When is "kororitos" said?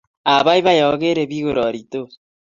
1.45-2.11